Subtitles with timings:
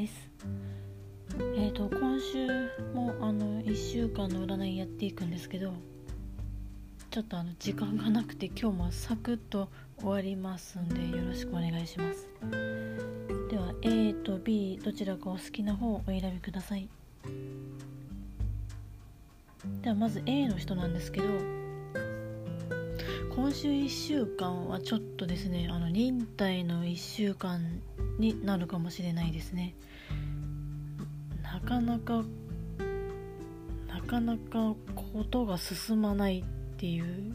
[0.00, 0.30] です。
[1.56, 2.46] えっ、ー、と今週
[2.94, 5.74] もあの1週間の占いやっていくんですけど
[7.10, 12.28] ちょっとあの時間がなくて今日もサクッと終わりますんでよろしくお願いします。
[13.50, 16.88] では A と B どちらかお好きな方をお選びください。
[19.82, 21.59] ではまず A の人なんですけど
[23.34, 27.80] 今週1週間はちょっとですねあの忍耐の1週間
[28.18, 29.76] になるかもしれないですね。
[31.42, 32.24] なかなか
[33.88, 36.44] なかなかことが進まないっ
[36.76, 37.32] ていう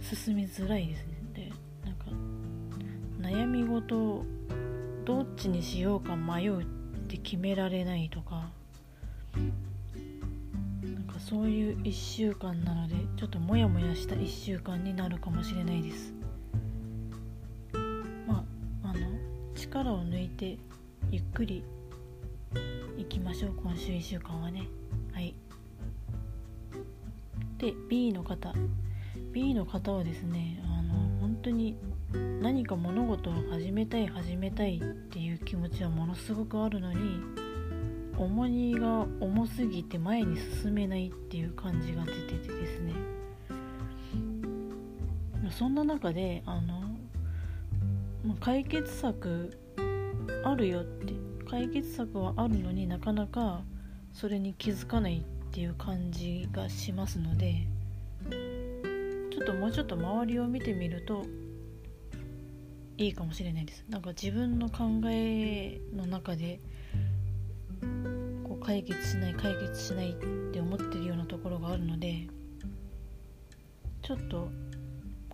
[0.00, 1.14] 進みづらいですね。
[1.34, 1.52] で
[1.84, 2.06] なんか
[3.28, 4.24] 悩み事を
[5.04, 6.64] どっちにしようか迷うっ
[7.08, 8.50] て決められないとか
[11.32, 16.12] そういう1週間なのでちょっとモヤモヤした1週間になるかもしれないです。
[18.26, 18.44] ま
[18.82, 18.98] ああの
[19.54, 20.58] 力を抜いて
[21.10, 21.64] ゆっくり
[22.98, 24.68] いきましょう今週1週間はね。
[25.14, 25.34] はい。
[27.56, 28.52] で B の方。
[29.32, 31.78] B の方はですねあの本当に
[32.42, 37.41] 何か物事を始めたい始めたいっていう気持ちはものすごくあるのに
[38.18, 42.92] 重荷が重すぎて前に進めないっていう感じが出ててですね。
[45.50, 46.82] そんな中であの
[48.40, 49.58] 解決策
[50.44, 51.12] あるよって
[51.48, 53.62] 解決策はあるのになかなか
[54.12, 57.66] それに気づかないっていう感じがしますので
[59.30, 61.24] ちょっともうちょっと周りを見てみると
[62.96, 63.84] いいかもしれないです。
[63.88, 66.60] なんか自分の考えの中で
[68.62, 70.14] 解決しない解決しないっ
[70.52, 72.28] て思ってるようなところがあるので
[74.02, 74.48] ちょっと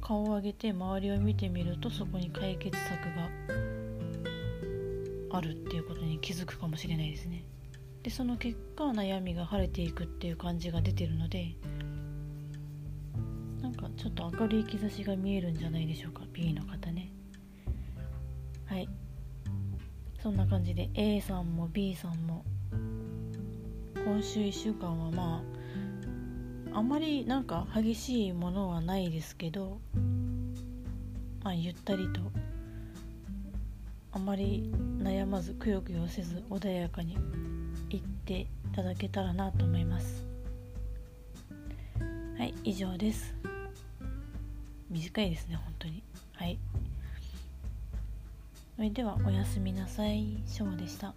[0.00, 3.28] 顔を上げて周りを見てみるとそこに解決策が
[5.38, 7.44] あるっていうことに気づくかもしれないですね。
[8.02, 11.56] でその結果悩みが晴れていくっていう感じが出てるので
[13.62, 16.22] なんかちょっと明るい兆しが見えるんじゃないでしょうか。
[16.32, 17.10] B の方ね。
[18.66, 18.88] はい。
[20.22, 22.44] そんな感じで A さんも B さんも
[24.04, 25.42] 今週1週間はま
[26.72, 29.78] ああまりなんか激しいものはないですけど
[31.42, 32.20] まあゆったりと
[34.12, 37.16] あまり悩まずくよくよせず穏やかに
[37.88, 40.24] いっていただけたらなと思います。
[42.36, 43.34] はい以上です。
[44.90, 46.02] 短いですね本当に。
[46.34, 46.58] はい。
[48.76, 50.36] それではおやすみなさい。
[50.46, 51.14] ショーでした。